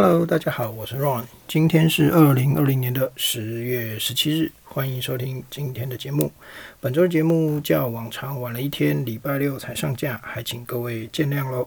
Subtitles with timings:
[0.00, 6.30] Hello，大家好，我是 Ron，今天是二零二零年的十月十七日，欢迎收听今天的节目。
[6.78, 11.66] 本周的节目较往常晚了一天，礼拜六才上架，还请各位见谅喽。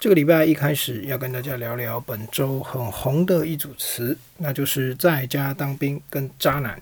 [0.00, 6.80] 这个礼拜一开始要跟大家聊聊本周很红的一组词，那就是在家当兵跟渣男。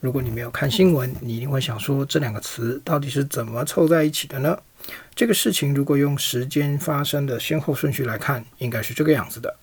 [0.00, 4.58] 如果你没有看新闻，你一定会想说这两个词到底是怎么凑在一起的呢？
[5.14, 9.56] 这个事情如果用时间发生的先后顺序来看，应该是这个样子的。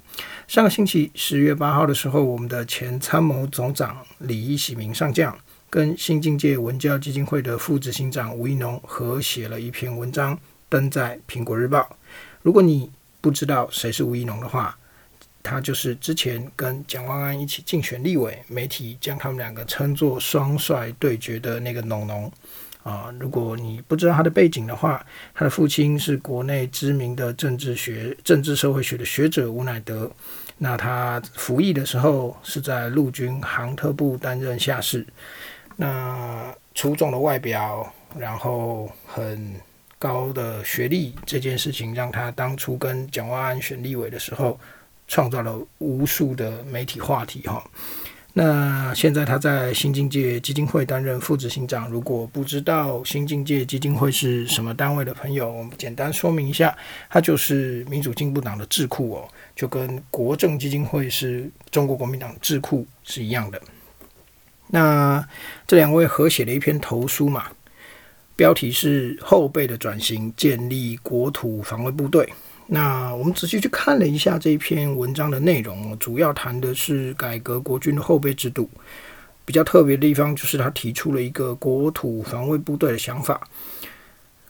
[0.48, 5.38] 上个星期十月八号的时候，我们的前参谋总长李一喜明上将
[5.70, 10.40] 跟新境界文教基金会的副执行长吴一农合写了一篇文章，
[10.70, 11.80] 登在《苹果日报》。
[12.42, 14.78] 如果你不知道谁是吴一农的话，
[15.42, 22.32] 他就是之前跟蒋万安一起竞选立委，媒体将他们两个称作双帅对决的那个农农。
[22.86, 30.10] 啊，如果你不知道他的背景的话，他的父亲是国内知名的政治学、政治社会学的学者吴乃德。
[30.60, 35.04] 那他服役的时候是在陆军航特部担任下士。
[35.76, 39.56] 那出众的外表，然后很
[39.98, 44.60] 高的学历，这件事情让他当初跟蒋万安选立委的时候，
[45.08, 47.64] 创造了无数的媒体话题哈。
[48.38, 51.90] 那现在他在新境界基金会担任副执行长。
[51.90, 56.78] 如果不知道新境界基金会是什么单位的朋友，我们简单说明一下，
[57.10, 63.62] 它就是民主进步党的智库哦，就跟国政基金会是中国国民党智库是一样的。
[64.68, 65.26] 那
[65.66, 67.46] 这两位合写了一篇投书嘛，
[68.36, 72.34] 标题是“后备的转型，建立国土防卫部队”。
[72.68, 78.70] 那我们仔细去看了一下这一篇文章的内容，主要谈的是改革国军的后备制度。
[79.46, 83.48] 比较特别的地方就是他提出了一个国土防卫部队的想法，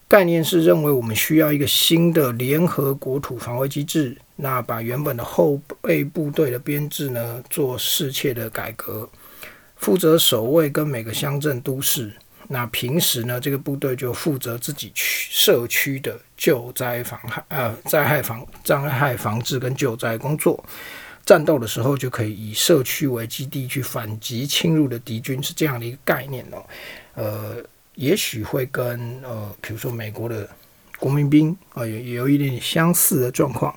[0.07, 9.09] 概念是认为我们需要一个新的联合国土防卫机制，那把原本的后备部队的编制呢做适切的改革，
[9.75, 12.13] 负责守卫跟每个乡镇都市。
[12.47, 20.63] 那平时呢，这个部队就负责自己区社区的救灾防害呃灾害防灾害防治跟救灾工作。
[21.25, 26.63] 战斗的时候就可以以社区为基地去反击侵入的敌军，是这样的一个概念哦。
[27.15, 27.55] 呃，
[27.95, 30.47] 也许会跟呃，比如说美国的
[30.99, 33.75] 国民兵啊，有有一点相似的状况。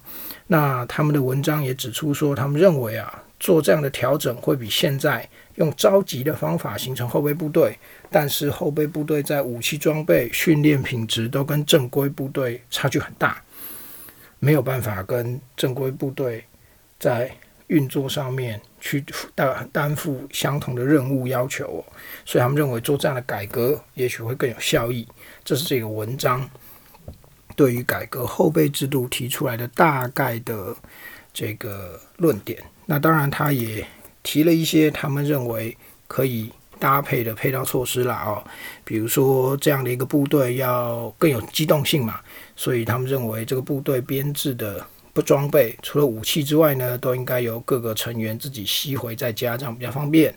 [0.48, 7.78] 那他们的文章也指出说，他们认为啊，做这样的调整会比现在用召集的方法形成后备部队。
[8.10, 13.42] 但是后备部队在武器装备、训练品质都跟正规部队差距很大，
[14.38, 16.42] 没有办法跟正规部队
[16.98, 17.30] 在
[17.66, 19.04] 运作上面去
[19.34, 21.84] 担担负相同的任务要求哦，
[22.24, 25.06] 所以他们认为做这样的改革也许会更有效益。
[25.44, 26.48] 这是这个文章
[27.54, 30.74] 对于改革后备制度提出来的大概的
[31.34, 32.62] 这个论点。
[32.86, 33.86] 那当然，他也
[34.22, 35.76] 提了一些他们认为
[36.06, 36.50] 可以。
[36.78, 38.42] 搭配的配套措施啦，哦，
[38.84, 42.20] 比如说这样的一个部队要更有机动性嘛，
[42.56, 50.32] 所以他们认为这个部队编制的不装备，除了武器之外呢，都应该由各个成员自己吸回在家，这样比较方便。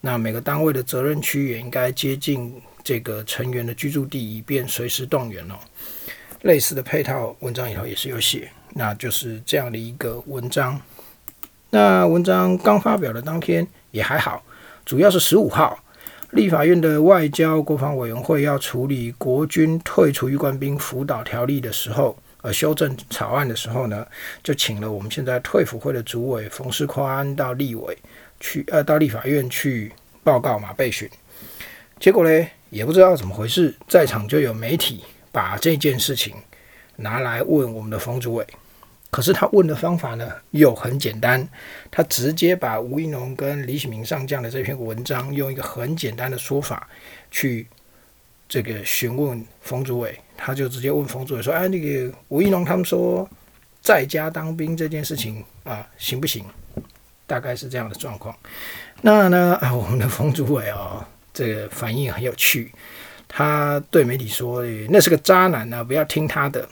[0.00, 5.54] 那每个单位的责任区也应该接近这个成员的居住地，以便随时动员哦。
[6.42, 10.80] 类似的配套文章里头也是有写，那就是这样的一个文章。
[11.70, 14.42] 那文章刚发表的当天也还好，
[14.84, 15.78] 主要是十五号。
[16.34, 24.04] 立法院的外交国防委员会要处理国军退出预官兵辅导条例的时候，呃，修正草案的时候呢，
[24.42, 27.96] 就请了我们现在退辅会的主委冯世宽到立委
[28.40, 29.92] 去，呃，到立法院去
[30.24, 31.08] 报告嘛备询。
[32.00, 36.34] 结果呢，也不知道怎么回事，在场就有媒体把这件事情
[36.96, 38.44] 拿来问我们的冯主委。
[39.14, 41.48] 可是他问的方法呢，又很简单，
[41.88, 46.88] 他直接把吴一农跟李启明上将的这篇文章，用一个很简单的说法
[47.30, 47.64] 去
[48.48, 53.28] 这个询问冯主委，他就直接问冯主委说：“哎，那个吴一农他们说
[53.80, 56.44] 在家当兵这件事情啊，行不行？”
[57.24, 58.36] 大概是这样的状况。
[59.00, 62.72] 那呢，啊，我们的冯主委哦，这个反应很有趣，
[63.28, 66.68] 他对媒体说：“那是个渣男呢，不要听他的。”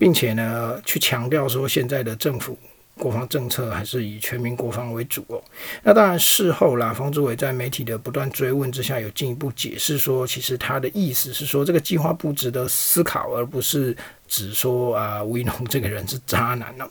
[0.00, 2.56] 并且呢，去强调说现在的政府
[2.96, 5.42] 国防政策还是以全民国防为主哦。
[5.82, 13.94] 那当然事后啦，方志伟在媒体的不断追问之下，有进一步解释说，其实他的意思是说，这个计划不值得思考，而不是
[14.26, 16.88] 只说啊吴一农这个人是渣男呢。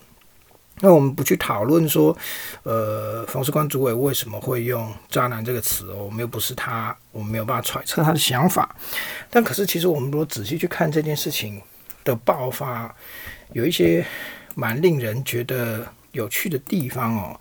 [0.80, 2.16] 那我们不去讨论说，
[2.62, 8.76] 呃，冯世官主委为什么会用渣男这个词哦，我们又不是他，我们没有办法揣测他的想法。
[9.32, 11.60] 但可是其实我们如果仔细去看这件事情。
[12.10, 12.94] 的爆发
[13.54, 14.04] 有一些
[14.56, 17.40] 蛮令人觉得有趣的地方哦。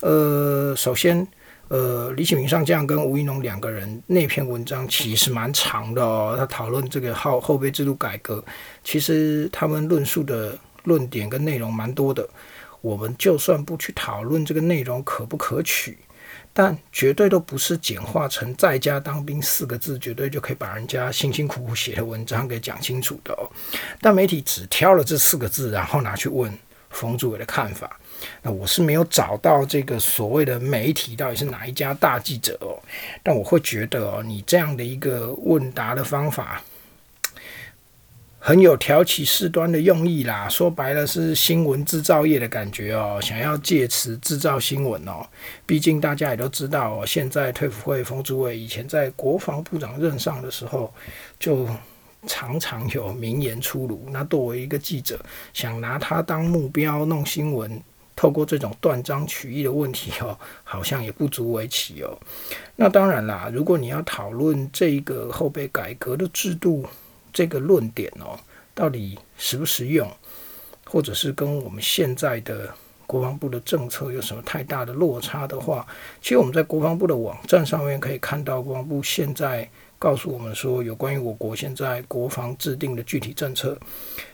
[0.00, 1.26] 呃，首先，
[1.68, 6.34] 呃，李启明上将跟吴一农两个人那篇文章其实蛮长的哦。
[6.38, 8.44] 他讨论这个后后备制度改革，
[8.84, 12.28] 其实他们论述的论点跟内容蛮多的。
[12.82, 15.98] 我们就算不去讨论这个内容可不可取。
[16.52, 23.48] 但绝对都不是简化成“在家当兵”四个字，绝对就可以把人家辛辛苦苦写的文章给讲清楚的哦。
[24.00, 26.52] 但媒体只挑了这四个字，然后拿去问
[26.90, 27.98] 冯主委的看法。
[28.42, 32.76] 那我是没有找到这个所谓的媒体到底是哪一家大记者哦。
[33.22, 36.62] 但我会觉得哦，你这样的一个问答的方法。
[38.42, 45.24] 很有挑起事端的用意啦，说白了是新闻制造业的感觉哦，想要借此制造新闻哦。
[45.66, 50.90] 毕竟大家也都知道，现在退辅会冯主委以前在国防部长任上的时候，
[51.38, 51.68] 就
[52.26, 54.06] 常常有名言出炉。
[54.10, 55.20] 那作为一个记者，
[55.52, 57.78] 想拿他当目标弄新闻，
[58.16, 60.34] 透过这种断章取义的问题哦，
[60.64, 62.18] 好像也不足为奇哦。
[62.74, 66.86] 那当然啦，如果你要讨论这个后备改革的制度，
[67.32, 68.38] 这个论点哦，
[68.74, 70.10] 到底实不实用，
[70.84, 72.72] 或者是跟我们现在的
[73.06, 75.86] 国防部的政策有什么太大的落差的话，
[76.22, 79.68] 其实我们在国防部的网站上面可以看到，国防部现在
[79.98, 83.78] 告诉我们说，有关于我国现在国防制定的具体政策，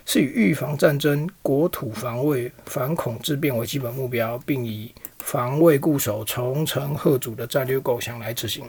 [0.05, 8.65] 是以预防战争、国土防卫、反恐自变为基本目标，并以防卫固守、重城贺主的战略构想来执行。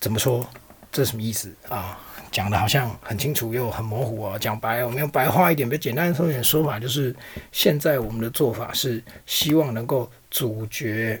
[0.00, 0.46] 怎么说？
[0.90, 1.98] 这什么意思啊？
[2.30, 4.38] 讲的好像很清楚又很模糊哦。
[4.38, 7.14] 讲白，我们用白话一点，比较简单说一点说法，就是
[7.52, 11.20] 现在我们的做法是希望能够阻绝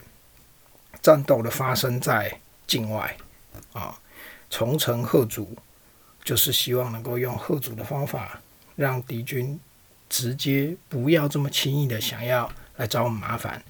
[1.00, 2.32] 战斗的发生在
[2.66, 3.16] 境外
[3.72, 3.98] 啊。
[4.50, 5.56] 重城贺主
[6.24, 8.40] 就是希望能够用贺主的方法，
[8.76, 9.58] 让敌军
[10.08, 13.62] 直接不要这么轻易的想要来找我们麻烦。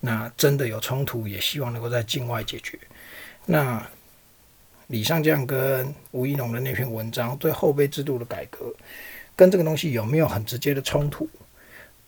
[0.00, 2.78] 那真的有冲突，也希望能够在境外解决。
[3.46, 3.84] 那。
[4.92, 8.70] 李尚将跟吴一农的那篇文章对后备制度的改革，
[9.34, 11.26] 跟这个东西有没有很直接的冲突？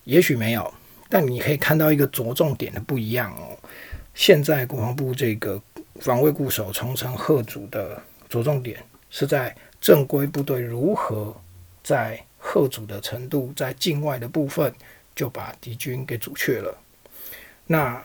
[0.04, 0.70] 也许没有，
[1.08, 3.56] 但你可以看到一个着重点的不一样哦。
[4.12, 5.58] 现在国防部这个
[5.98, 7.98] 防卫固守、重城贺主的
[8.28, 11.34] 着重点是在正规部队如何
[11.82, 14.70] 在贺主的程度，在境外的部分
[15.14, 16.76] 就把敌军给阻却了。
[17.66, 18.04] 那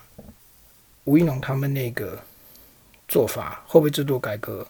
[1.04, 2.18] 吴一农他们那个。
[3.10, 4.66] 做法后备制度改革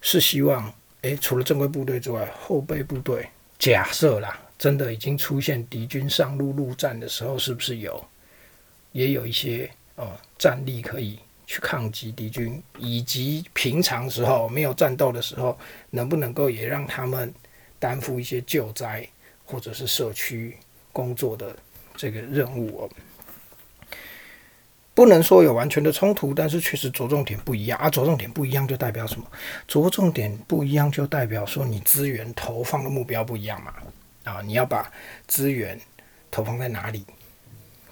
[0.00, 3.28] 是希望，诶，除了正规部队之外，后备部队
[3.58, 8.04] 假设啦，真的已经出现敌军上路陆战的时候，是不是有
[8.90, 10.08] 也有一些呃
[10.38, 15.56] 战力可以去抗击敌军，以及平常时候没有战斗的时候，
[15.90, 17.32] 能不能够也让他们
[17.78, 19.06] 担负一些救灾
[19.44, 20.56] 或者是社区
[20.90, 21.54] 工作的
[21.94, 22.90] 这个任务哦？
[24.94, 27.88] 不能说有完全的冲突，但是确实着重点不一样啊。
[27.88, 29.26] 着重点不一样就代表什么？
[29.66, 33.72] 着重点不一样就代表说你资源投放的目标不一样嘛。
[34.24, 34.92] 啊，你要把
[35.26, 35.80] 资源
[36.30, 37.06] 投放在哪里？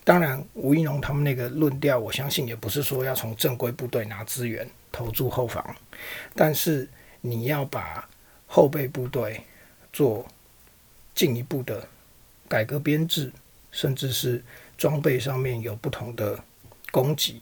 [0.05, 5.65] 当然，吴一农他们那个论调，我相信也不是说要从正规部队拿资源投注后方，
[6.35, 6.89] 但是
[7.23, 8.07] 你要把
[8.47, 9.41] 后备部队
[9.93, 10.27] 做
[11.15, 11.87] 进一步的
[12.47, 13.33] 改革编制，
[13.71, 14.45] 甚至是
[14.77, 16.39] 装备上面有不同的。
[16.91, 17.41] 供给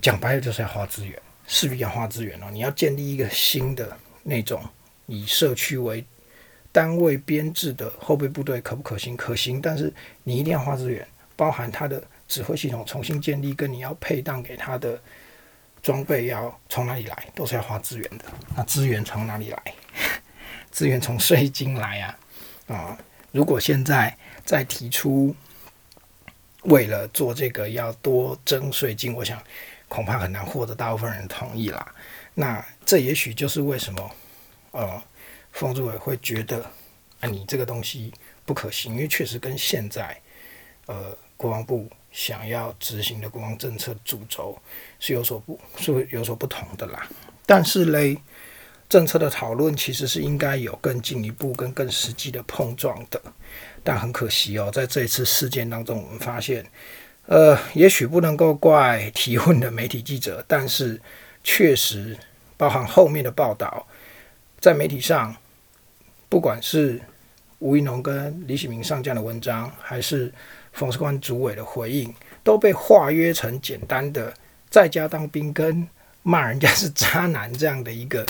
[0.00, 2.46] 讲白了就是要花资源，势必要花资源哦。
[2.52, 4.62] 你要建立一个新的那种
[5.06, 6.04] 以社区为
[6.70, 9.16] 单位编制的后备部队，可不可行？
[9.16, 15.00] 可行，但是你一定要花资源，包含它的指挥系统重新建立，跟你要配当给他的
[15.82, 18.24] 装备要从哪里来，都是要花资源的。
[18.56, 19.62] 那资源从哪里来？
[20.70, 22.18] 资源从税金来啊！
[22.66, 22.98] 啊，
[23.32, 25.34] 如果现在再提出。
[26.64, 29.42] 为了做这个要多征税金，我想
[29.88, 31.94] 恐怕很难获得大部分人同意啦。
[32.34, 34.10] 那这也许就是为什么
[34.72, 35.02] 呃，
[35.52, 36.64] 风主委会觉得
[37.20, 38.12] 啊，你这个东西
[38.44, 40.20] 不可行，因为确实跟现在
[40.86, 44.58] 呃国防部想要执行的国防政策主轴
[44.98, 47.08] 是有所不，是有所不同的啦。
[47.46, 48.18] 但是嘞，
[48.88, 53.20] 政策的讨论其实是应该有更进一步、跟更实际的碰撞的。
[53.84, 56.64] 但很可惜哦，在这一次事件当中，我们发现，
[57.26, 61.00] 呃，也许不能够怪提问的媒体记者，但是
[61.44, 62.16] 确实
[62.56, 63.86] 包含后面的报道，
[64.58, 65.36] 在媒体上，
[66.28, 66.98] 不管是
[67.58, 70.32] 吴一农跟李喜明上将的文章，还是
[70.72, 72.12] 冯士官主委的回应，
[72.42, 74.32] 都被化约成简单的
[74.70, 75.86] 在家当兵跟
[76.22, 78.24] 骂人家是渣男这样的一个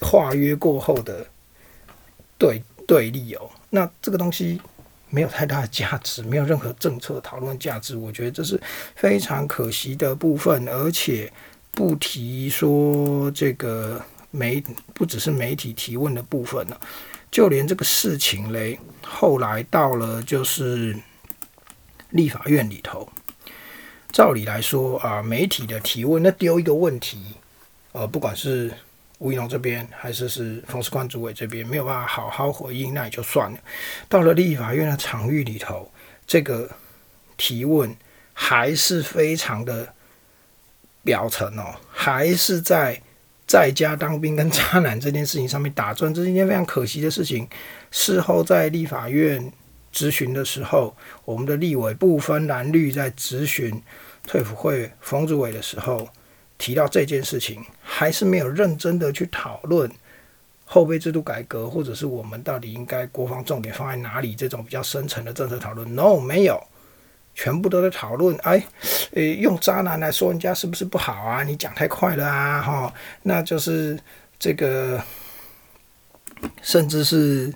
[0.00, 1.26] 化约过后的
[2.38, 2.62] 对
[2.92, 3.48] 对立哦。
[3.70, 4.60] 那这个东西
[5.08, 7.96] 没有太大的价值，没有任何政策讨论价值。
[7.96, 8.60] 我觉得这是
[8.94, 11.32] 非常可惜的部分，而且
[11.70, 13.98] 不提说这个
[14.30, 16.78] 媒不只是媒体提问的部分了，
[17.30, 20.94] 就连这个事情嘞，后来到了就是
[22.10, 23.08] 立法院里头，
[24.10, 27.24] 照理来说啊，媒体的提问那丢一个问题，
[27.92, 28.70] 呃，不管是。
[29.22, 33.58] 吴一龙这边还是是冯世官主委这边没有办法好好回应，那也就算了。
[34.08, 35.88] 到了立法院的场域里头，
[36.26, 36.68] 这个
[37.36, 37.94] 提问
[38.32, 39.94] 还是非常的
[41.04, 43.00] 表层哦，还是在
[43.46, 47.48] 在家当兵跟渣男这件事情上面打转，这是一件非常可惜的事情。
[47.92, 49.52] 事后在立法院
[49.92, 53.80] 质询的时候，我们的立委不分蓝绿在质询
[54.26, 56.08] 退辅会冯主委的时候。
[56.58, 57.60] 提到这件事情，
[57.94, 59.90] 还是没有认真的去讨论
[60.64, 64.34] 后备制度改革，或者是我们到底应该国防重点放在哪里？
[64.34, 66.58] 这种比较深层的政策讨论，no，没有，
[67.34, 68.34] 全部都在讨论。
[68.44, 68.66] 哎，
[69.12, 71.42] 呃，用渣男来说人家是不是不好啊？
[71.42, 72.94] 你讲太快了啊，哈，
[73.24, 73.98] 那就是
[74.38, 74.98] 这个，
[76.62, 77.52] 甚至是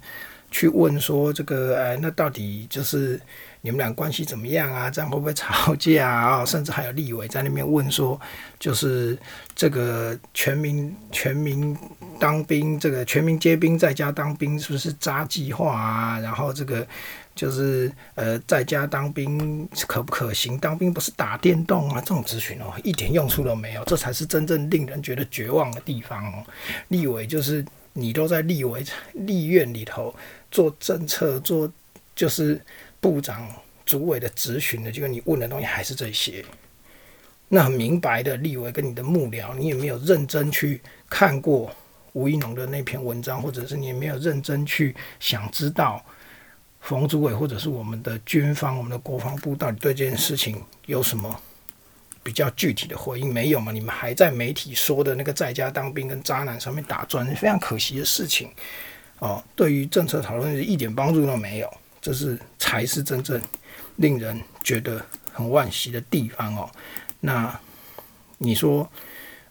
[0.50, 3.19] 去问说这个，哎，那到底就是。
[3.67, 4.89] 你们俩关系怎么样啊？
[4.89, 6.45] 这样会不会吵架啊？
[6.45, 8.19] 甚至还有立委在那边问说，
[8.61, 9.19] 就是
[9.57, 11.77] 这个全民全民
[12.21, 16.21] 当兵，这个全民皆兵在家当兵是不是渣计划啊？
[16.21, 16.87] 然后这个
[17.35, 20.57] 就是呃在家当兵可不可行？
[20.57, 22.01] 当兵不是打电动啊？
[22.01, 23.83] 这种咨询哦，一点用处都没有。
[23.87, 26.45] 这才是真正令人觉得绝望的地方哦。
[26.87, 30.15] 立委就是你都在立委立院里头
[30.53, 31.69] 做政策，做
[32.15, 32.61] 就是。
[33.07, 33.49] 部长、
[33.85, 36.45] 主委的质询的，就是你问的东西还是这些。
[37.49, 41.73] 那很明白的，立委跟你的幕僚，你也没有认真去看过
[42.15, 46.05] 吴一农的那篇文章，或者是你也没有认真去想知道
[46.81, 51.41] 冯主委或者是我们的军方、我们的国防部到底对这件事情有什么
[52.25, 53.33] 比较具体的回应？
[53.33, 53.71] 没有嘛？
[53.71, 58.51] 你们还在媒体说的那个在家当兵跟渣男上面打转，非常可惜的事情
[59.21, 59.41] 哦。
[59.55, 61.73] 对于政策讨论是一点帮助都没有。
[62.07, 63.43] 这是才是真正
[63.97, 66.71] 令人觉得很惋惜的地方哦。
[67.19, 67.59] 那
[68.39, 68.89] 你说，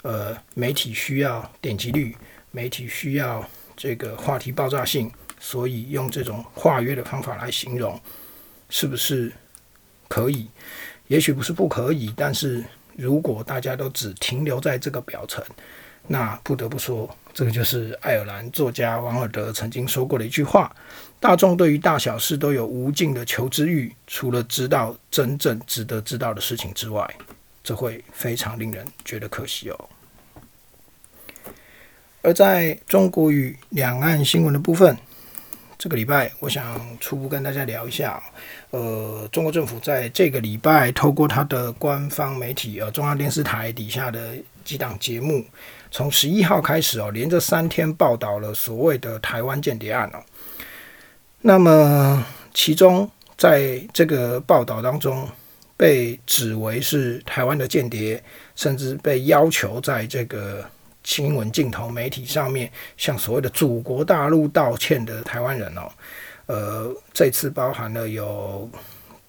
[0.04, 2.16] 呃，媒体需要点击率，
[2.52, 3.46] 媒体需要
[3.76, 8.00] 这个话题爆炸性，所以用这种化约的方法来形容，
[8.70, 9.34] 是不是
[10.08, 10.48] 可以？
[11.10, 12.64] 也许不是不可以，但是
[12.96, 15.44] 如果大家都只停留在这个表层，
[16.08, 20.74] 那不得不说，这个就是爱尔兰作家王尔德曾经说过的一句话：
[21.20, 27.06] 大众对于大小事都有无尽的求知欲，除了知道真正值得知道的事情之外，
[27.62, 29.90] 这会非常令人觉得可惜哦。
[32.22, 34.98] 而在中国与两岸新闻的部分，
[35.78, 38.24] 这个礼拜我想初步跟大家聊一下，
[38.70, 45.44] 呃，中国政府在这个礼拜透过它的官方媒体，呃，中央电视台底下的几档节目。
[45.96, 50.20] 从十一号开始哦，连着三天报道了所谓的台湾间谍案哦。
[51.40, 52.22] 那么，
[52.54, 55.26] 其中在这个报道当中，
[55.78, 58.22] 被指为是台湾的间谍，
[58.58, 60.70] 甚至被要求在这个
[61.06, 65.90] 新闻镜头媒体上面向所谓的祖国大陆道歉的台湾人哦，
[66.48, 68.70] 呃，这次包含了有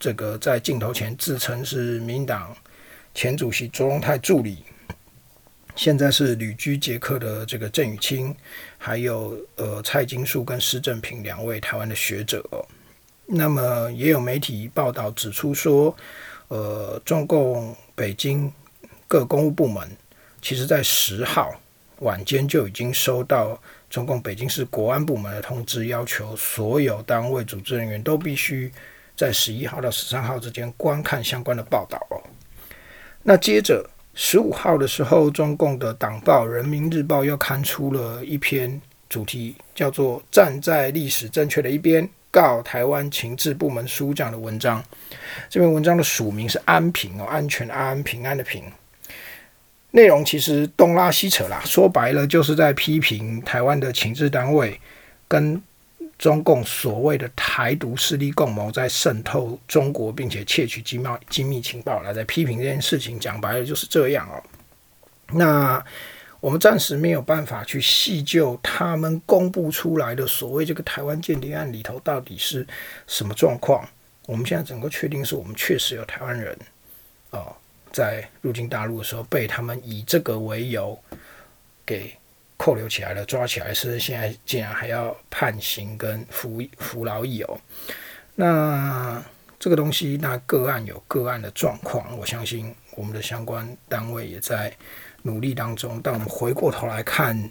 [0.01, 2.53] 这个在镜头前自称是民党
[3.15, 4.65] 前主席卓荣泰助理。
[5.77, 8.35] 现在是旅居捷克的这个郑宇清，
[8.79, 12.65] 还有呃蔡金树跟施正平两位台湾的学者哦。
[13.27, 15.95] 那么也有媒体报道指出说，
[16.49, 18.51] 呃，中共北京
[19.07, 19.87] 各公务部门，
[20.41, 21.53] 其实在十号
[21.99, 28.73] 晚间就已经收到中共北京市国安部门的通知，要求所有单位组织人员都必须
[29.15, 32.17] 在十一号到十三号之间观看相关的报道哦。
[33.23, 33.87] 那接着。
[34.19, 38.81] 十五号的时候，中共的党报《人民日报》又刊出了一篇
[39.11, 44.83] 主题叫做“站在历史正确的一边，告台湾情治部门书”这样的文章。
[45.51, 48.65] 这篇文章的署名是安平哦，安全安平安的平。
[49.91, 54.81] 内容其实东拉西扯啦，说白了就是在批评台湾的情治单位
[55.29, 55.63] 跟。
[56.19, 63.21] 中共所谓的台独势力共谋，在渗透中国，并且窃取机密机密情报，来在批评这件事情。
[63.21, 64.43] 讲白了就是这样哦。
[65.33, 65.85] 那
[66.41, 72.67] 我们暂时没有办法去细究他们公布出来的所谓这个台湾间谍案里头到底是
[73.07, 73.87] 什么状况。
[74.27, 76.59] 我们现在整个确定是我们确实有台湾人
[77.31, 77.53] 啊，
[77.93, 80.99] 在入境大陆的时候被他们以这个为由
[81.85, 82.17] 给。
[82.67, 87.57] 扣留起来了，抓起来是现在竟然还要判刑跟服服劳役哦。
[88.35, 89.23] 那
[89.57, 94.77] 这个东西，那个案有个案的状况，我相信我们的相关单位也在
[95.23, 96.01] 努力当中。
[96.03, 97.49] 但我们回过头来看，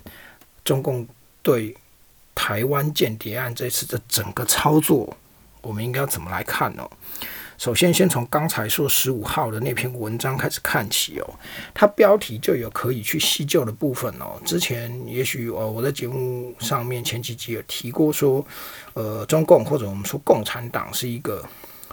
[0.65, 1.07] 中共
[1.41, 1.73] 对
[2.35, 5.15] 台湾间谍案这次的整个操作，
[5.61, 6.85] 我们应该要怎么来看呢？
[7.57, 11.33] 首先，先从刚才说十五号的那篇文章开始看起哦，
[11.73, 14.39] 它标题就有可以去细究的部分哦。
[14.45, 18.45] 之前也许呃我在节目上面前几集有提过说，
[18.93, 21.43] 呃，中共或者我们说共产党是一个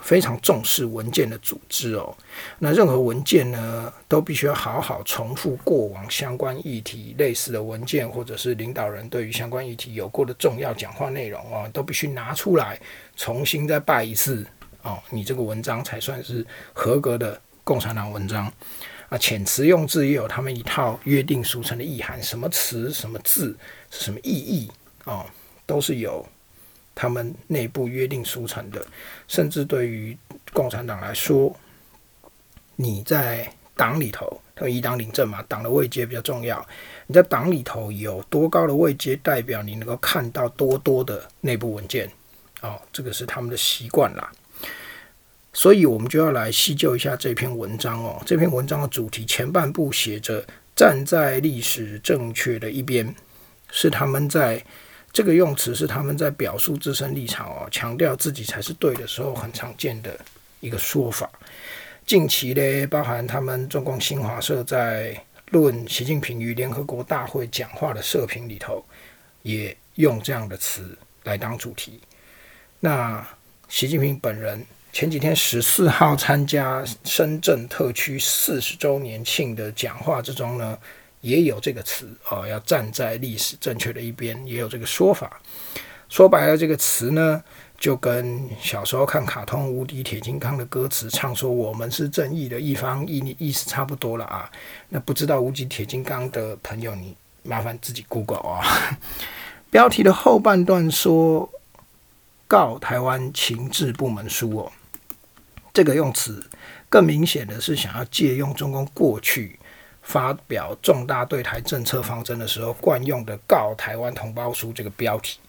[0.01, 2.13] 非常重视文件的组织哦。
[2.59, 12.77] 那任何文件呢，都必须要好好重复过往相关议题类似的文件，或者是领导人对于相关议题有过的重要讲话内容啊，都必须拿出来
[13.15, 14.45] 重新再拜一次。
[14.83, 18.45] 哦，你这个文章才算是合格的共产党文章
[19.07, 19.17] 啊！
[19.17, 23.57] 遣词用字也有他们一套约定俗成的意涵，什么词、什么字
[23.89, 24.69] 是什么意义
[25.05, 25.25] 啊，
[25.65, 26.27] 都是有
[26.93, 28.85] 他们内部约定俗成的。
[29.27, 30.17] 甚至对于
[30.51, 31.55] 共产党来说，
[32.75, 36.67] 你在党里头，他们以党领政嘛，党的位阶比较重要。
[37.07, 42.11] 你在党里头有多高的位阶，代表你能够看到多多的内部文件
[42.61, 44.29] 哦，这个是他们的习惯啦。
[45.55, 48.19] 所以，我们就要来细究一下这篇文章哦。
[48.25, 50.43] 这篇文章的主题前半部写着
[50.75, 53.13] “站在历史正确的一边”，
[53.69, 54.61] 是他们在
[55.11, 60.19] 这个用词是他们在表述自身立场哦，强调自己才是对的时候很常见的
[60.59, 61.29] 一个说法。
[62.03, 65.15] 近期呢，包含他们中共新华社在
[65.51, 68.83] 论习近平与联合国大会讲话的社评里头，
[69.43, 72.01] 也用这样的词来当主题。
[72.79, 73.23] 那
[73.69, 74.65] 习近平本人。
[74.93, 80.77] 前几天十四号参加深圳特区四十周年庆的讲话之中呢，
[81.21, 85.41] 也有这个词啊，要站在历史正确的一边，也有这个说法。
[86.09, 87.43] 说白了，这个词呢，
[87.79, 94.47] 就跟小时候看卡通《无敌铁金刚》的歌词唱说“我们是正义的一方”意意思差不多了啊。
[94.89, 98.61] 那不知道《无敌铁金刚》的朋友，你麻烦自己 Google 啊。
[99.71, 101.49] 标题的后半段说
[102.47, 104.71] 告台湾情治部门书哦。
[105.73, 106.47] 这个用词
[106.87, 109.59] 更明显的是想要借用中共过去
[110.03, 115.39] 发表重大对台政策方针的时候惯用的“告台湾同胞书”这个标题，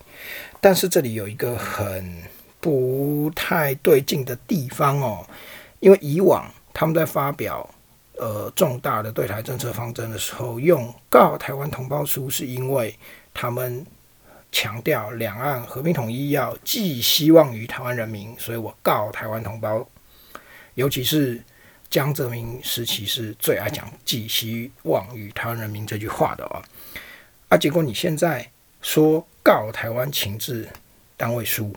[0.63, 2.23] 但是这里有一个很
[2.59, 5.27] 不太对劲的地方哦，
[5.81, 7.69] 因为以往他们在发表
[8.17, 12.97] 呃重大的对台政策方针的时候用“告台湾同胞书”，是因为
[13.35, 13.85] 他们
[14.51, 19.87] 强调两岸和平统一要寄希望于台湾人民，所以我告台湾同胞。
[20.75, 21.41] 尤其是
[21.89, 26.63] 江泽民时期是最爱讲寄希望于台湾人民这句话的啊，
[27.51, 28.51] 啊，结果你现在
[28.83, 30.69] 说告台湾情治
[31.17, 31.73] 单位书，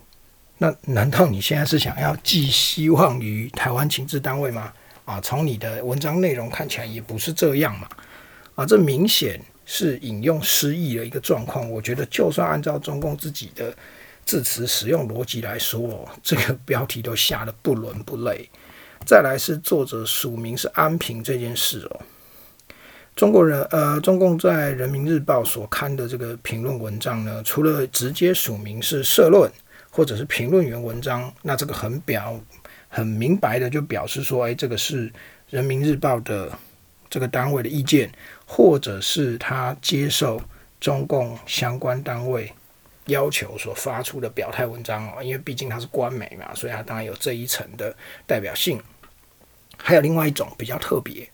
[0.57, 4.73] 那难道你现在是想要寄希望于台湾情治单位吗？
[5.05, 7.87] 啊，从你的文章内容看起来也不是这样嘛，
[8.55, 11.69] 啊，这明显是引用失意的一个状况。
[11.69, 13.73] 我觉得就算按照中共自己的
[14.25, 18.49] 字词使用逻辑来说，这个标题都下的不伦不类。
[19.07, 22.01] 再来是作者署名是安平这件事哦，
[23.15, 29.49] 中国人呃，中共在人民日报所刊的这个评论文章呢，除了直接署名是社论
[29.89, 32.37] 或者是评论员文章，那这个很表
[32.89, 35.09] 很明白的就表示说，哎，这个是
[35.49, 36.51] 人民日报的
[37.09, 38.11] 这个单位的意见，
[38.45, 40.41] 或者是他接受
[40.81, 42.51] 中共相关单位。
[43.05, 48.77] 要求所发出的表态文章哦，因为毕竟它是官媒嘛，所以它当然有这一层的代表性。
[49.77, 51.29] 还有另外一种比较特别，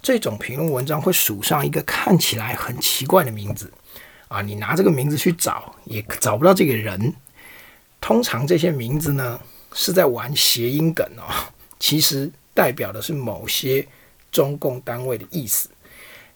[0.00, 3.72] 这种评论文章会署上一个看起来很奇怪的名字
[4.28, 7.14] 啊，你拿这个名字去找也找不到这个人。
[8.00, 9.40] 通常这些名字呢
[9.72, 11.24] 是在玩谐音梗哦，
[11.80, 13.86] 其实代表的是某些
[14.30, 15.68] 中共单位的意思。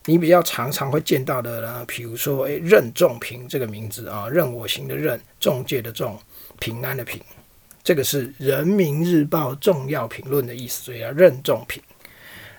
[0.06, 6.18] 你比较常常会见到的呢，比如说，诶，任仲平这个名字啊，任我行的任，中介的中，
[6.58, 7.20] 平安的平，
[7.82, 11.82] 这个是人民日报重要评论的意思，所以要任重评。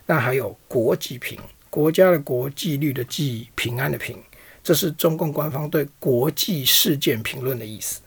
[0.06, 4.18] 那还有国际评，国家的国纪律的纪，平安的平，
[4.64, 8.02] 这是中共官方对国际事件评论的意思。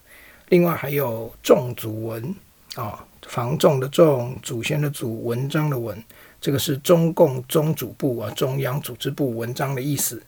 [0.49, 2.35] 另外还有仲祖文
[2.75, 6.03] 啊，防重的重，祖先的祖，文章的文。
[6.41, 10.23] 这个是中共中组部啊，中央组织部文章的意思，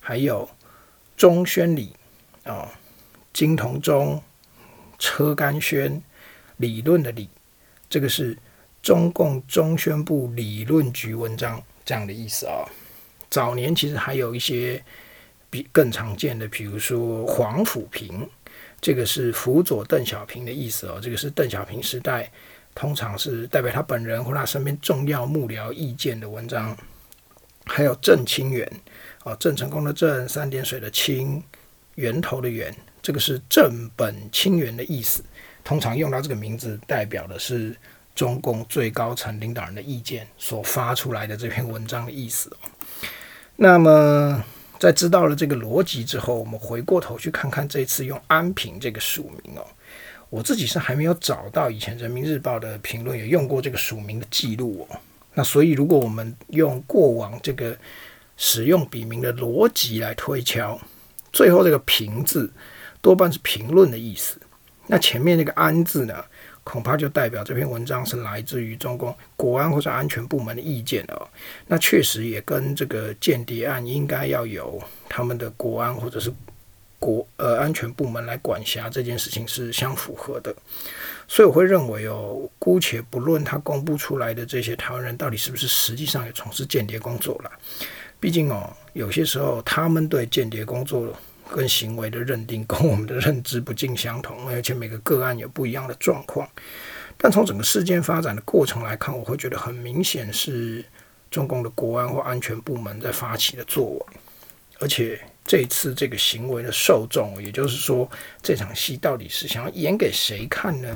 [0.00, 0.48] 还有
[1.14, 1.92] 中宣礼
[2.44, 2.66] 啊，
[3.34, 4.22] 金同中，
[4.98, 6.02] 车干轩，
[6.58, 7.28] 理论的理，
[7.90, 8.36] 这个是
[8.82, 12.64] 中共中宣部理论局文章这样的意思啊。
[13.30, 14.82] 早年其实还有一些
[15.50, 18.28] 比更常见的，比如说黄甫平，
[18.80, 21.00] 这个是辅佐邓小平的意思哦。
[21.02, 22.30] 这个是邓小平时代，
[22.74, 26.76] 通常是代表他本人或他身边重要幕僚意见的文章。
[27.66, 28.70] 还有郑清源，
[29.24, 31.42] 哦，郑成功的郑，三点水的清，
[31.96, 35.22] 源头的源，这个是正本清源的意思。
[35.68, 37.76] 通常用到这个名字，代表的是
[38.14, 42.50] 中共最高层领导人的意见所发出来的这篇文章的意思。
[43.54, 44.42] 那么，
[44.78, 49.66] 在知道了这个逻辑之后，我们回过头去看看这次用安平这个署名哦，
[50.30, 54.96] 我自己是还没有找到以前人民日报的评论也用过这个署名的记录哦。
[55.34, 57.76] 那所以，如果我们用过往这个
[58.38, 60.80] 使用笔名的逻辑来推敲，
[61.30, 62.50] 最后这个“评”字
[63.02, 64.40] 多半是评论的意思。
[64.88, 66.24] 那前面那个“安”字呢，
[66.64, 71.30] 恐怕就代表这篇文章是来自于中共国安或者安全部门的意见了。
[71.66, 76.32] 那确实也跟这个间谍案应该要有他们的国安或者是
[76.98, 80.52] 国呃安全部门来管辖这件事情是相符合的。
[81.28, 87.52] 所以我会认为哦，姑且不论他公布出来的这些台湾人到底是不是实际上有从事间谍工作了，
[88.18, 91.14] 毕竟哦，有些时候他们对间谍工作
[91.54, 96.48] 跟行为的认定跟我们的认知不尽相同，而且每个个案有不一样的状况。
[97.16, 100.84] 但从整个事件发展的过程来看，我会觉得很明显是
[101.30, 104.00] 中共的国安或安全部门在发起的作为，
[104.80, 105.18] 而且。
[105.48, 108.06] 这次这个行为的受众，也就是说，
[108.42, 110.94] 这场戏到底是想要演给谁看呢？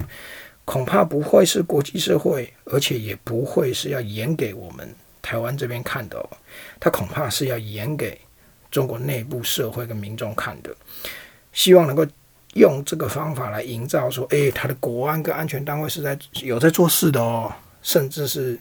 [0.67, 6.29] 恐怕不会是国际社会，而且也不会是要演给我们台湾这边看的哦。
[6.79, 8.21] 他恐怕是要演给
[8.73, 10.75] 中国内部社会跟民众看的，
[11.53, 12.05] 希望能够
[12.55, 18.59] 用这个方法来营造说，诶，他的国安跟安全单位是在有在做事的哦，甚至是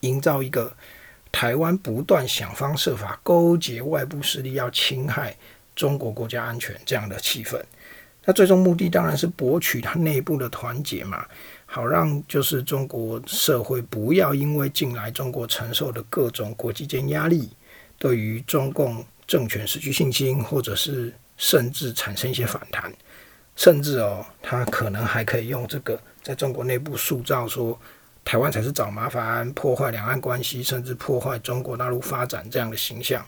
[0.00, 0.74] 营造一个。
[1.36, 5.36] 台湾不断想方设法勾结外部势力，要侵害
[5.74, 7.60] 中国国家安全这样的气氛，
[8.24, 11.26] 那最终目的当然是博取它内部的团结嘛，
[11.66, 17.50] 好让就是中国社会不要因为近来中国承受的各种国际间压力，
[18.04, 22.92] 对于中共政权失去信心，或者是甚至产生一些反弹，
[23.56, 27.80] 甚至哦，他可能还可以用这个在中国内部塑造说。
[28.26, 33.22] 台湾才是找麻烦、破坏两岸关系，甚至破坏中国大陆发展这样的形象。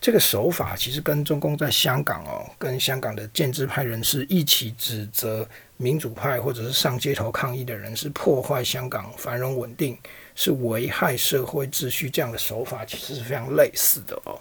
[0.00, 9.96] 这个手法其实跟中共在香港哦，跟香港的建制派人士一起指责民主派或者是上街头抗议的人是破坏香港繁荣稳定，
[10.40, 14.40] 是危害社会秩序这样的手法，其实是非常类似的哦。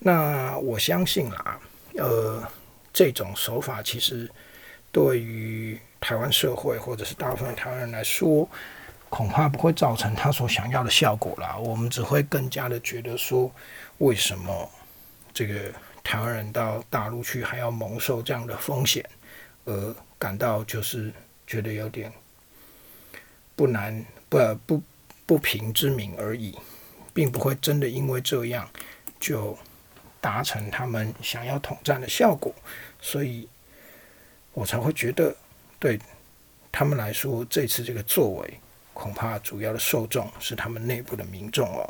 [0.00, 1.58] 那我相信啦，
[1.94, 2.46] 呃，
[2.92, 4.30] 这种手法其实
[4.92, 8.46] 对于台湾社会或者是大部分台湾人来说，
[9.08, 11.56] 恐怕不会造成他所想要的效果啦。
[11.56, 13.50] 我们只会更加的觉得说，
[13.96, 14.70] 为什么
[15.32, 15.72] 这个
[16.04, 19.02] 台湾人到大陆去还要蒙受这样的风险，
[19.64, 21.10] 而感到就是
[21.46, 22.12] 觉得有点
[23.56, 24.82] 不难不不
[25.30, 26.58] 不平之名而已，
[27.14, 28.68] 并不会真的因为这样
[29.20, 29.56] 就
[30.20, 32.52] 达成他们想要统战的效果，
[33.00, 33.48] 所以
[34.52, 35.32] 我才会觉得
[35.78, 35.96] 对
[36.72, 38.60] 他们来说，这次这个作为。
[38.92, 41.88] 恐怕主要的受众是他们内部的民众哦。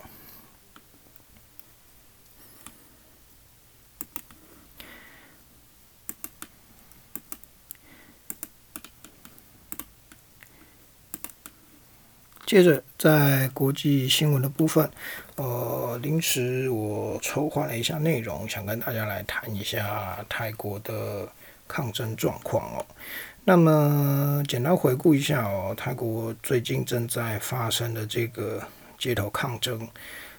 [12.51, 14.91] 接着，在国际新闻的部分，
[15.37, 21.29] 呃，临时我筹划了一下内容，想跟大家来谈一下泰国的
[21.69, 22.85] 抗争状况哦。
[23.45, 28.61] 那么，简单回顾一下哦，泰国最近正在发生的这个
[28.99, 29.89] 街头抗争，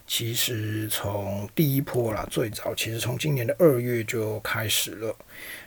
[0.05, 5.15] 其实从第一波啦，最早其实从今年的二月就开始了。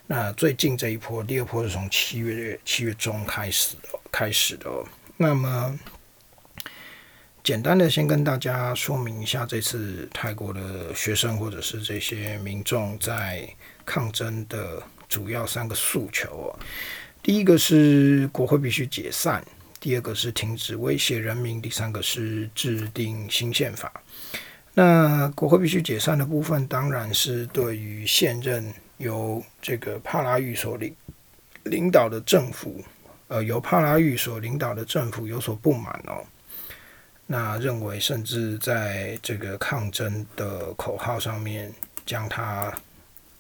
[0.07, 4.69] 那最近这一波，第二波是从七月七月中开始的，开始的。
[5.17, 5.79] 那么，
[7.45, 13.47] 简单的先跟大家说明一下，这次泰国的学生或者是这些民众在
[13.85, 16.59] 抗争的主要三个诉求哦。
[17.23, 19.45] 第一个是国会必须解散，
[19.79, 23.93] 第二个是停止威胁人民，第三个是制定新宪法。
[24.73, 30.97] 那国会必须解散的部分，当然是对于现任由这个帕拉育所领
[31.65, 32.83] 领导的政府，
[33.29, 36.25] 呃，由帕拉育所领导的政府有所不满哦。
[37.27, 41.73] 那认为甚至在这个抗争的口号上面，
[42.05, 42.73] 将它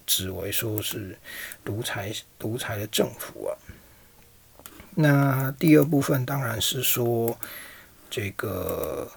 [0.07, 1.19] 指为说是
[1.65, 3.53] 独裁独裁的政府啊。
[4.95, 7.39] 那第二部分当然是说，
[8.09, 9.11] 这个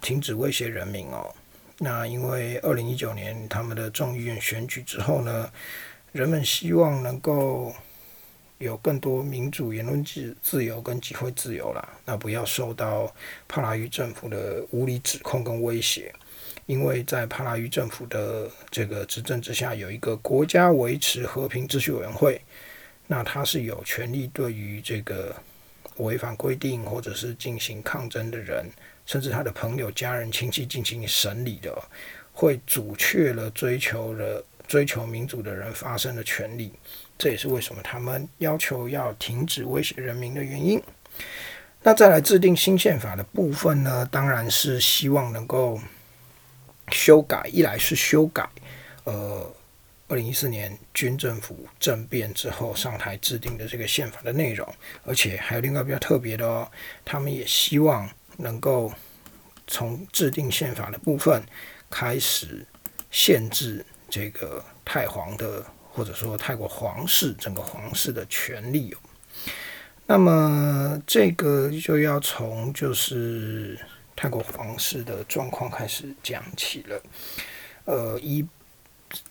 [0.00, 1.34] 停止威胁人民哦。
[1.78, 5.50] 那因为二零一九年他们的众议院选举之后呢，
[6.12, 7.74] 人们希望能够
[8.64, 13.14] 有更多民主言论自自由跟集会自由啦，那不要受到
[13.46, 16.12] 帕拉于政府的无理指控跟威胁，
[16.66, 22.40] 因为在帕拉于政府的这个执政之下，有一个国家维持和平秩序委员会，
[23.06, 25.36] 那他是有权利对于这个
[25.98, 28.68] 违反规定或者是进行抗争的人，
[29.06, 31.70] 甚至他的朋友、家人、亲戚进行审理的，
[32.32, 36.72] 会阻却了追求了追求民主的人发声的权利。
[37.16, 40.82] 这也是为什么他们要求要停止威胁人民的原因。
[41.82, 44.04] 那再来制定新宪法的部分呢？
[44.10, 45.78] 当然是希望能够
[46.90, 48.48] 修改，一来是修改，
[49.04, 49.54] 呃，
[50.08, 54.66] 二零一四年军政府政变之后上台制定的这个宪法的内容，
[55.04, 56.66] 而且还有另外比较特别的哦，
[57.04, 58.92] 他们也希望能够
[59.66, 61.42] 从制定宪法的部分
[61.90, 62.66] 开始
[63.10, 65.64] 限制这个太皇的。
[65.94, 68.98] 或者说泰国皇室整个皇室的权利哦，
[70.06, 73.78] 那么这个就要从就是
[74.16, 77.00] 泰国皇室的状况开始讲起了。
[77.84, 78.44] 呃，一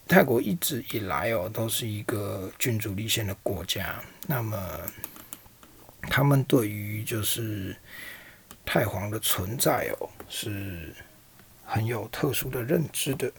[0.07, 4.57] 泰国一直以来哦都是一个君主立宪的国家，那么
[6.03, 7.75] 他们对于就是
[8.65, 10.95] 太皇的存在哦是。
[11.73, 13.31] 很有特殊的认知的，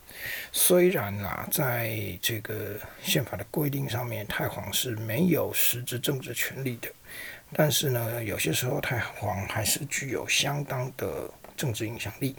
[0.51, 6.89] 虽然啊，在这个宪法的规定上面，太皇是没有实质政治权利的，
[7.53, 12.35] 但是呢，有些时候太皇还是具有相当的政治影响力，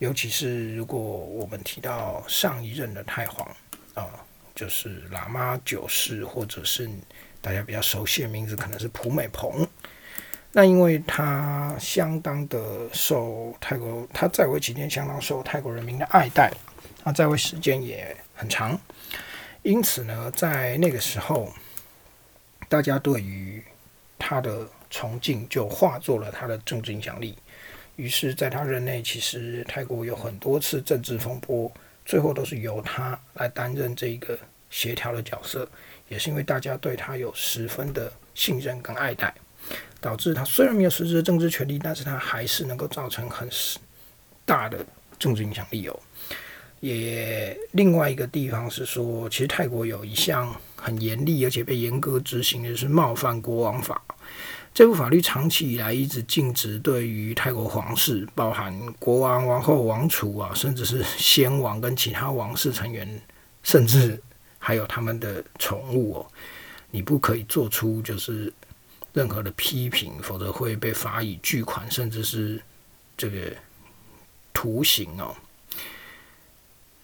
[0.00, 3.46] 尤其是如果我们提到上一任的太皇
[3.94, 6.90] 啊，就是喇嘛九世，或者是
[7.40, 9.64] 大家比较熟悉的名字，可能是普美蓬。
[10.54, 12.60] 那因为他相当的
[12.92, 16.52] 受泰国，他在位期间相当受泰国人民的爱戴，
[17.02, 18.78] 他在位时间也很长，
[19.62, 21.50] 因此呢，在那个时候，
[22.68, 23.64] 大家对于
[24.18, 27.36] 他的崇敬就化作了他的政治影响力。
[27.96, 31.72] 于是，在他任内，其实泰国有很多次政治风波，
[32.04, 34.38] 最后都是由他来担任这一个
[34.68, 35.66] 协调的角色，
[36.08, 39.32] 也是因为大家对他有十分的信任跟爱戴。
[40.00, 43.48] 导致他虽然没有实质的政治权利，但是他还是能够造成很
[44.44, 44.84] 大的
[45.18, 46.00] 政治影响力哦。
[46.80, 54.02] 也另外一个地方是说，其实泰国有一项很严厉而且被严格执行的是冒犯国王法。
[54.74, 63.20] 这部法律长期以来一直禁止对于泰国皇室，包含国王、王后、王储啊，甚至是先王跟其他王室成员，
[63.62, 64.20] 甚至
[64.58, 66.26] 还有他们的宠物哦，
[66.90, 68.52] 你不可以做出就是。
[69.12, 72.62] 任何的批评，否则会被罚以巨款，甚至是
[73.16, 73.52] 这个
[74.52, 75.34] 徒刑哦。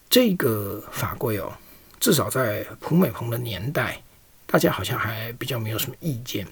[0.09, 1.53] 这个法规哦，
[2.01, 4.03] 至少在普美蓬的年代，
[4.47, 6.47] 大家好像还比较没有什么意见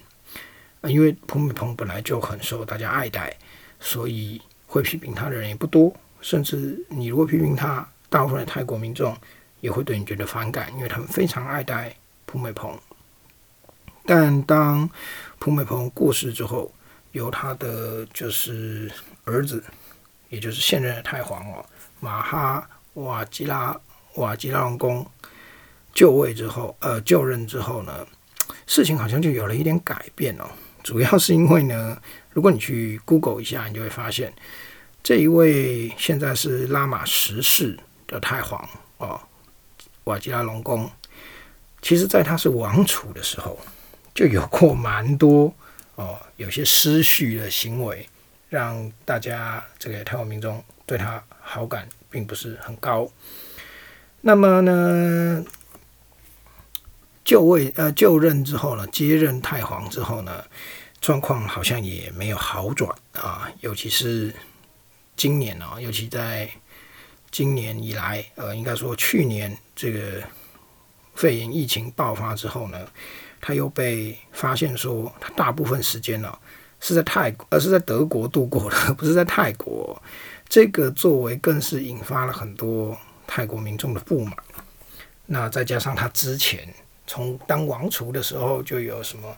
[0.82, 3.34] 啊，因为普美蓬本来就很受大家爱戴，
[3.80, 5.94] 所以会批评他的人也不多。
[6.20, 9.16] 甚至你如果批评他，大部分的泰国民众
[9.60, 12.78] 也会对你觉得反感，因为他们非常爱戴普美蓬。
[14.04, 14.88] 但当
[15.46, 16.74] 普美蓬过世之后，
[17.12, 18.90] 由他的就是
[19.22, 19.62] 儿子，
[20.28, 21.64] 也就是现任的太皇哦，
[22.00, 23.80] 马哈瓦吉拉
[24.16, 25.08] 瓦吉拉隆功
[25.94, 28.04] 就位之后，呃，就任之后呢，
[28.66, 30.50] 事情好像就有了一点改变哦。
[30.82, 31.96] 主要是因为呢，
[32.32, 34.34] 如果你去 Google 一下，你就会发现，
[35.00, 37.78] 这一位现在是拉玛十世
[38.08, 39.20] 的太皇哦，
[40.02, 40.90] 瓦吉拉隆功，
[41.82, 43.56] 其实在他是王储的时候。
[44.16, 45.54] 就有过蛮多
[45.96, 48.08] 哦，有些失序的行为，
[48.48, 53.06] 让大家这个台湾民众对他好感并不是很高。
[54.22, 55.44] 那么呢，
[57.22, 60.42] 就位呃就任之后呢，接任太皇之后呢，
[60.98, 64.34] 状况好像也没有好转啊，尤其是
[65.14, 66.48] 今年啊，尤其在
[67.30, 70.22] 今年以来，呃，应该说去年这个
[71.14, 72.88] 肺炎疫情爆发之后呢。
[73.46, 76.36] 他又被发现说，他大部分时间呢
[76.80, 80.02] 是在泰国，而是在德国度过的， 不是在泰国。
[80.48, 84.36] 这个作为更是引发了很多泰国民众的不满。
[85.26, 86.74] 那再加上他之前
[87.06, 89.36] 从当王储的时候就有什么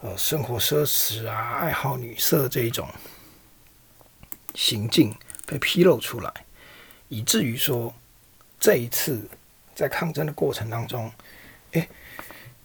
[0.00, 2.88] 呃生活奢侈啊、爱好女色这一种
[4.56, 5.14] 行径
[5.46, 6.32] 被披露出来，
[7.06, 7.94] 以至于说
[8.58, 9.24] 这一次
[9.76, 11.08] 在抗争的过程当中，
[11.70, 11.88] 诶。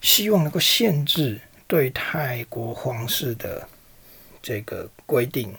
[0.01, 3.67] 希望能够限制对泰国皇室的
[4.41, 5.53] 这个规定，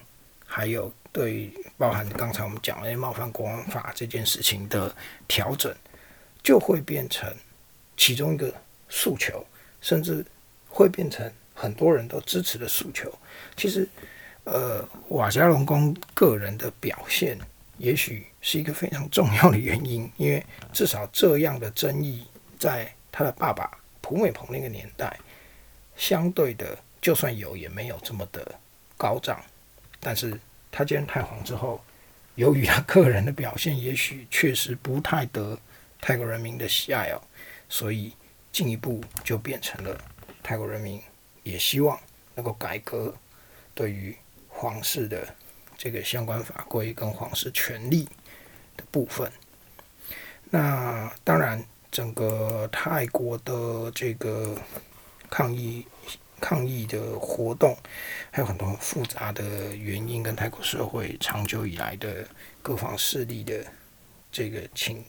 [0.47, 4.95] 还有对包含刚才我们讲的冒犯国王法这件事情的
[5.29, 5.75] 调整，
[6.43, 7.33] 就会变成
[7.97, 8.53] 其中一个
[8.89, 9.45] 诉求，
[9.81, 10.25] 甚至
[10.69, 13.13] 会变成很多人都支持的诉求。
[13.57, 13.89] 其实，
[14.45, 17.39] 呃，瓦加隆公个人的表现，
[17.77, 22.25] 也许是一个非常重要的原因，因为至少这样的争议，
[22.59, 23.71] 在他的爸爸
[24.11, 25.17] 普美蓬那个年代，
[25.95, 28.59] 相对的，就算有，也没有这么的
[28.97, 29.41] 高涨。
[30.01, 30.37] 但是
[30.69, 31.81] 他接任太皇之后，
[32.35, 35.57] 由于他个人的表现，也许确实不太得
[36.01, 37.23] 泰国人民的喜爱哦，
[37.69, 38.13] 所以
[38.51, 39.97] 进一步就变成了
[40.43, 41.01] 泰国人民
[41.45, 41.97] 也希望
[42.35, 43.15] 能够改革
[43.77, 44.17] 对于
[44.49, 45.33] 皇室的
[45.79, 48.09] 这个相关法规跟皇室权利
[48.77, 49.31] 的部分。
[50.51, 54.57] 那当然，整个泰国的这个
[55.31, 55.87] 抗议。
[56.43, 57.77] 抗议的活动
[58.31, 62.27] 还有很多复杂的原因，跟泰国社会长久以来的
[62.63, 63.63] 各方势力的
[64.33, 65.05] 这个情，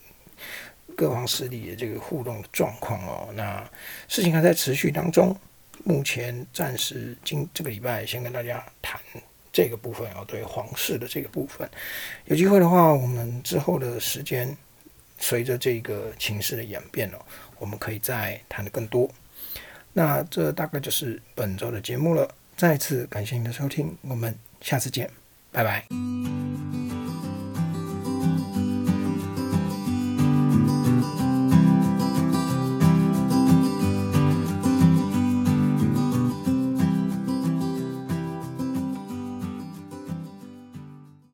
[0.94, 3.64] 各方势力的这个互动状况哦，那
[4.10, 5.34] 事情还在持续当中。
[5.86, 9.00] 目前暂时今这个礼拜先跟大家谈
[9.54, 11.66] 这个部分哦，对皇室的这个部分，
[12.26, 14.54] 有机会的话，我们之后的时间
[15.22, 17.18] 随着这个情势的演变哦，
[17.58, 19.10] 我们可以再谈的更多。
[19.94, 22.30] 那这大概就是本周的节目了。
[22.58, 25.10] 再次感谢您的收听，我们下次见，
[25.52, 27.01] 拜拜。